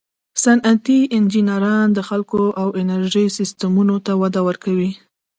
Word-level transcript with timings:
صنعتي 0.43 0.99
انجینران 1.17 1.87
د 1.93 1.99
خلکو 2.09 2.43
او 2.61 2.67
انرژي 2.81 3.25
سیسټمونو 3.37 3.95
ته 4.05 4.11
وده 4.21 4.41
ورکوي. 4.47 4.91